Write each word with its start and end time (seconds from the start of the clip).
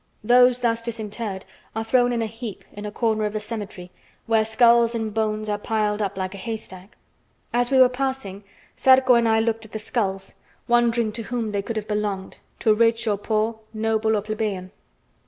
Those 0.23 0.61
thus 0.61 0.81
disinterred 0.81 1.45
are 1.75 1.83
thrown 1.83 2.11
in 2.11 2.23
a 2.23 2.25
heap 2.25 2.65
in 2.73 2.87
a 2.87 2.91
corner 2.91 3.23
of 3.25 3.33
the 3.33 3.39
cemetery, 3.39 3.91
where 4.25 4.43
skulls 4.43 4.95
and 4.95 5.13
bones 5.13 5.47
are 5.47 5.59
piled 5.59 6.01
up 6.01 6.17
like 6.17 6.33
a 6.33 6.39
haystack. 6.39 6.97
As 7.53 7.69
we 7.69 7.77
were 7.77 7.87
passing, 7.87 8.43
Zarco 8.79 9.13
and 9.13 9.29
I 9.29 9.39
looked 9.39 9.63
at 9.65 9.73
the 9.73 9.77
skulls, 9.77 10.33
wondering 10.67 11.11
to 11.11 11.21
whom 11.21 11.51
they 11.51 11.61
could 11.61 11.75
have 11.75 11.87
belonged, 11.87 12.37
to 12.61 12.73
rich 12.73 13.05
or 13.07 13.15
poor, 13.19 13.59
noble 13.75 14.17
or 14.17 14.23
plebeian. 14.23 14.71